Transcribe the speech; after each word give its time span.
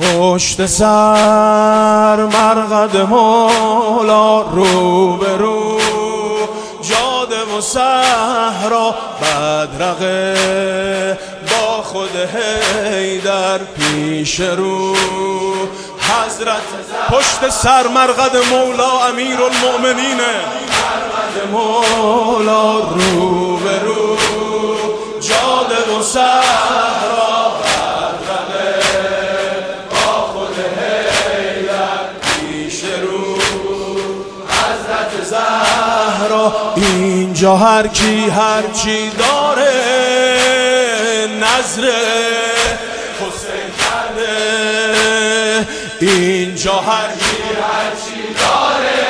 پشت 0.00 0.66
سر 0.66 2.16
مرقد 2.16 2.96
مولا 2.96 4.42
رو 4.42 5.16
به 5.16 5.36
رو 5.36 5.80
جاده 6.82 7.56
و 7.58 7.60
صحرا 7.60 8.94
بدرقه 9.22 11.18
با 11.50 11.82
خود 11.82 12.12
در 13.24 13.58
پیش 13.58 14.40
رو. 14.40 14.96
حضرت 16.00 16.62
پشت 17.10 17.48
سر 17.48 17.88
مرقد 17.88 18.36
مولا 18.50 19.06
امیر 19.08 19.38
المؤمنینه 19.42 20.34
مرقد 20.68 21.50
مولا 21.52 22.78
رو 22.78 23.56
به 23.56 23.78
رو 23.78 24.16
جاده 25.20 25.98
و 25.98 26.02
صحرا 26.02 27.39
اینجا 37.40 37.56
هر 37.56 37.86
کی 37.86 38.30
هر 38.30 38.62
چی 38.82 39.10
داره 39.10 39.72
نظر 41.40 41.82
حسین 43.20 43.70
کرده 43.80 44.36
اینجا 46.00 46.72
هر 46.72 47.08
کی 47.08 47.42
هر 47.62 47.90
چی 48.04 48.34
داره 48.34 49.02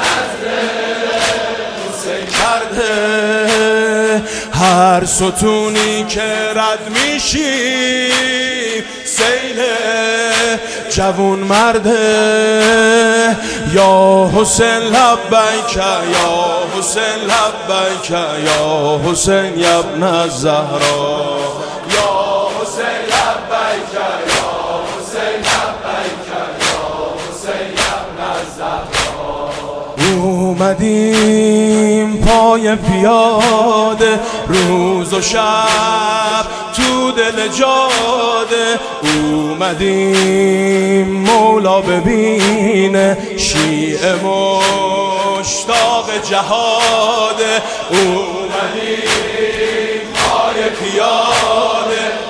نظر 0.00 0.48
حسین 1.88 2.26
کرده 2.40 2.92
هر 4.54 5.04
ستونی 5.04 6.04
که 6.04 6.30
رد 6.54 6.90
میشی 6.90 8.10
سیل 9.20 9.60
جوون 10.90 11.38
مرده. 11.38 12.70
یا 13.72 14.30
حسین 14.34 14.66
لبیک 14.66 15.76
یا 15.76 16.62
حسین 16.78 17.20
لبیک 17.30 18.10
یا 18.10 19.00
حسین 19.04 19.58
یبن 19.58 20.02
الزهرا 20.02 21.38
یا 21.94 22.12
حسین 22.60 23.00
لبیک 23.12 23.94
یا 23.94 24.50
حسین 24.90 25.38
لبیک 25.46 26.28
یا 26.60 26.88
حسین 27.28 27.68
یبن 27.72 28.20
الزهرا 28.30 29.50
اومدیم 30.22 32.08
پای 32.16 32.76
پیاده 32.76 34.20
روز 34.48 35.14
و 35.14 35.20
شب 35.20 36.59
دل 37.16 37.48
جاده 37.48 38.80
اومدیم 39.22 41.08
مولا 41.10 41.80
ببینه 41.80 43.18
شیعه 43.36 44.14
مشتاق 44.14 46.06
جهاده. 46.30 47.62
اومدیم 47.90 49.10
پای 50.14 50.58
پیاده. 50.70 52.29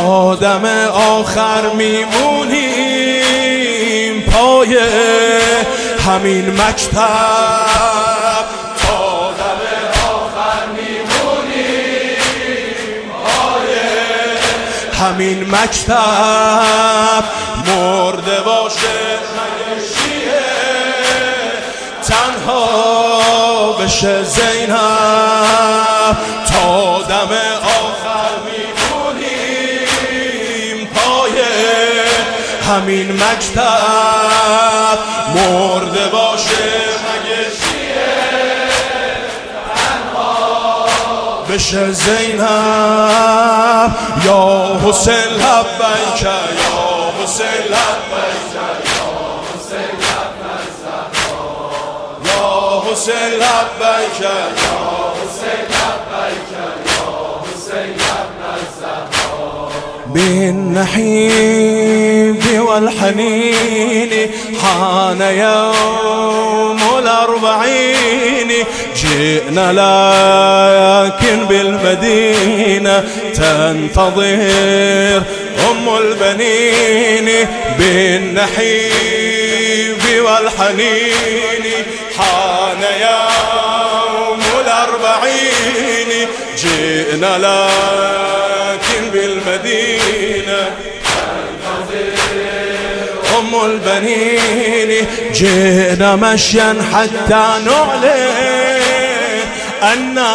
جهاده 0.00 0.40
تا 0.40 0.58
دم 0.58 0.64
آخر 0.88 1.68
میمونیم. 1.74 2.20
پای 4.22 4.78
همین 6.06 6.50
مکتب. 6.50 6.98
تا 8.76 9.32
دم 9.38 9.60
آخر 10.14 10.66
میمونیم. 10.76 12.16
پای 13.24 13.72
همین 15.04 15.40
مکتب. 15.54 17.24
مرده 17.66 18.40
باشه 18.40 19.18
تنها 22.02 23.72
بشه 23.72 24.22
زینب. 24.24 25.89
همین 32.70 33.12
مکتب 33.12 34.98
مرده 35.34 36.08
باشه 36.08 36.70
مگه 37.04 37.50
بشه 41.48 41.92
زینب 41.92 42.40
یا 44.24 44.80
حسین 44.84 45.14
لبیک 45.14 46.22
یا 46.22 46.30
حسین 47.22 47.62
لبیک 47.70 48.54
یا 52.24 52.82
حسین 52.92 53.14
لبیک 53.32 54.20
یا 54.20 54.38
حسین 55.24 55.62
لبیک 55.70 56.50
یا 56.86 57.10
حسین 57.54 58.19
بالنحيب 60.14 61.40
والحنين 62.60 64.30
حان 64.62 65.20
يوم 65.20 66.80
الأربعين. 66.98 68.50
جئنا 68.96 69.66
لكن 69.72 71.36
بالمدينة 71.46 73.04
تنتظر 73.34 75.22
أم 75.70 75.84
البنين. 75.96 77.28
بالنحيب 77.78 78.72
والحنين 80.24 81.64
حان 82.18 82.82
يوم 83.00 84.42
الأربعين. 84.60 86.10
جئنا 86.58 87.32
لكن 87.38 88.49
بالمدينة 89.12 90.70
أم 93.38 93.54
البنين 93.64 95.06
جئنا 95.32 96.16
مشيا 96.16 96.76
حتى 96.94 97.44
نعلن 97.66 98.80
أنا 99.82 100.32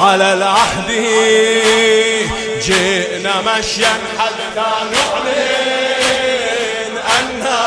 على 0.00 0.32
العهد. 0.32 0.90
جئنا 2.62 3.34
مشيا 3.40 3.92
حتى 4.18 4.70
نعلن 4.92 5.32
أنا 7.18 7.60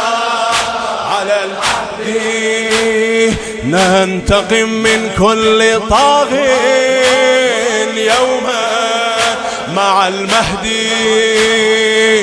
على 1.12 1.38
العهد. 1.44 2.08
ننتقم 3.64 4.70
من 4.70 5.10
كل 5.18 5.80
طاغ 5.90 6.28
يوما 6.32 6.85
مع 9.76 10.08
المهدي 10.08 10.92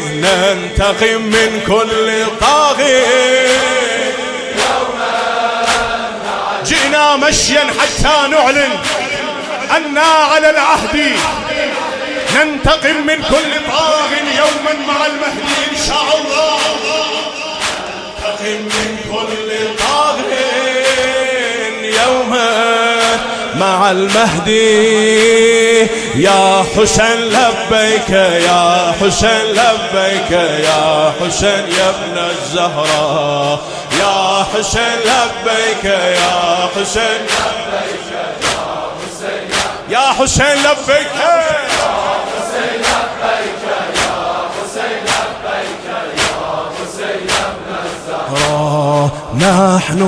ننتقم 0.00 1.22
من 1.22 1.60
كل 1.66 2.26
طاغ 2.40 2.76
جئنا 6.64 7.16
مشيا 7.16 7.60
حتى 7.60 8.28
نعلن 8.30 8.78
أنا 9.76 10.00
على 10.02 10.50
العهد. 10.50 11.16
ننتقم 12.34 12.96
من 13.06 13.16
كل 13.16 13.70
طاغ 13.72 14.10
يوما 14.36 14.74
مع 14.86 15.06
المهدي 15.06 15.56
إن 15.72 15.76
شاء 15.88 16.08
الله. 16.20 16.58
ننتقم 18.18 18.60
من 18.62 18.97
كل 19.12 19.50
طاغ 19.78 20.16
يوما 21.82 22.50
مع 23.54 23.91
المهدي. 23.91 24.62
يا 26.14 26.64
حسين 26.76 27.20
لبيك 27.20 28.10
يا 28.10 28.92
حسين 29.00 29.44
لبيك 29.50 30.30
يا 30.64 31.12
حسين 31.20 31.64
يا 31.78 31.88
ابن 31.91 32.18
الزهراء 32.30 33.59
يا 34.00 34.44
حسين 34.54 34.98
لبيك 35.04 35.84
يا 35.84 36.68
حسين 36.76 37.20
لبيك 37.24 38.14
يا 39.91 40.12
حسين 40.18 40.56
لبيك 40.56 41.12
نحن 49.36 50.03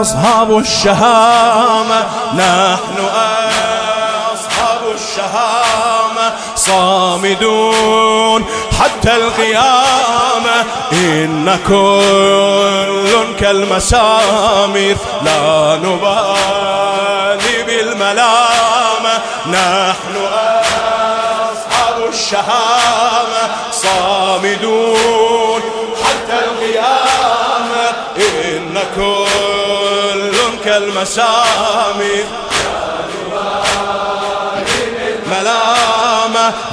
أصحاب 0.00 0.58
الشهامة 0.58 2.00
نحن 2.34 2.97
الشهامة 5.18 6.32
صامدون 6.56 8.44
حتى 8.80 9.16
القيامة. 9.16 10.64
إن 10.92 11.58
كل 11.68 13.34
كالمسامير 13.40 14.96
لا 15.22 15.76
نبالي 15.82 17.62
بالملامة. 17.66 19.20
نحن 19.46 20.14
أصحاب 21.52 22.08
الشهامة 22.08 23.42
صامدون 23.72 25.62
حتى 26.04 26.38
القيامة. 26.44 27.84
إن 28.16 28.78
كل 28.96 30.38
كالمسامير 30.64 32.26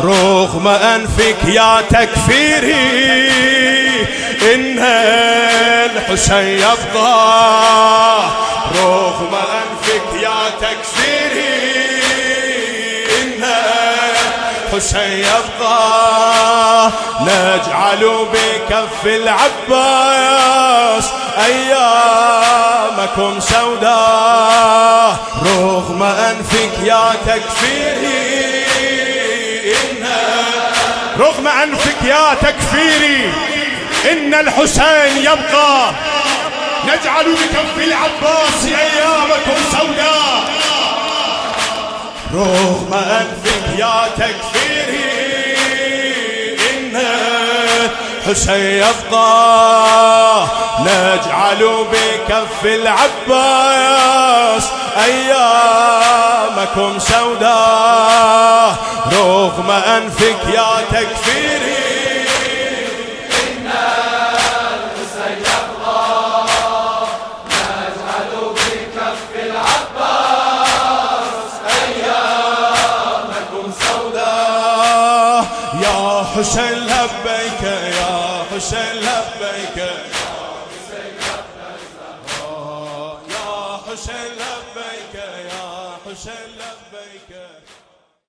رغم 0.04 0.68
أنفك 0.68 1.38
يا 1.46 1.82
تكفيري 1.82 3.02
إن 4.54 4.80
الحسين 4.80 6.60
يبقى 6.60 8.26
رغم 8.82 9.36
أنفك 9.36 10.22
يا 10.24 10.50
تكفيري 10.62 11.76
إن 13.22 13.44
الحسين 14.74 15.20
يبقى 15.20 16.92
نجعل 17.22 18.26
بكف 18.34 19.06
العباس 19.06 21.06
أيامكم 21.46 23.40
سوداء. 23.40 25.16
رغم 25.46 26.04
أنفك 26.04 26.72
يا 26.84 27.04
تكفيري 27.28 28.55
رغم 31.20 31.48
أنفك 31.48 32.04
يا 32.04 32.34
تكفيري 32.42 33.34
إن 34.12 34.34
الحسين 34.34 35.18
يبقى. 35.18 35.92
نجعل 36.84 37.26
بكف 37.26 37.78
العباس 37.84 38.66
أيامكم 38.66 39.58
سوداء 39.72 40.44
رغم 42.34 42.94
أنفك 42.94 43.80
يا 43.80 44.08
تكفيري 44.18 45.56
إن 46.70 46.96
الحسين 48.28 48.84
يبقى. 48.84 50.46
نجعل 50.80 51.86
بكف 51.92 52.66
العباس 52.66 53.86
أيامكم 55.04 56.92
سوداء 57.00 58.76
رغم 59.14 59.72
أنفك 59.72 60.38
يا 60.54 60.82
تكفيري. 60.92 61.76
حسين 76.36 76.80
لبيك 76.80 77.64
يا 77.64 78.16
حسين 78.52 78.96
لبيك 78.96 79.78
يا 79.78 79.92
حسين 80.72 81.16
لبيك. 81.16 81.88
يا 83.30 83.80
حسين 83.88 84.45